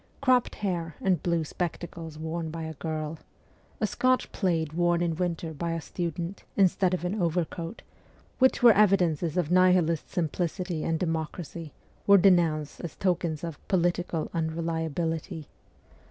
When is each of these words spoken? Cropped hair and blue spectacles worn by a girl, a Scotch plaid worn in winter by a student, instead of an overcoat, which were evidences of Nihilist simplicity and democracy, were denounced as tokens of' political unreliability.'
Cropped 0.19 0.55
hair 0.55 0.95
and 0.99 1.21
blue 1.21 1.43
spectacles 1.43 2.17
worn 2.17 2.49
by 2.49 2.63
a 2.63 2.73
girl, 2.73 3.19
a 3.79 3.85
Scotch 3.85 4.31
plaid 4.31 4.73
worn 4.73 4.99
in 4.99 5.15
winter 5.15 5.53
by 5.53 5.73
a 5.73 5.79
student, 5.79 6.43
instead 6.57 6.95
of 6.95 7.05
an 7.05 7.21
overcoat, 7.21 7.83
which 8.39 8.63
were 8.63 8.71
evidences 8.73 9.37
of 9.37 9.51
Nihilist 9.51 10.09
simplicity 10.09 10.83
and 10.83 10.97
democracy, 10.97 11.71
were 12.07 12.17
denounced 12.17 12.79
as 12.79 12.95
tokens 12.95 13.43
of' 13.43 13.59
political 13.67 14.31
unreliability.' 14.33 15.47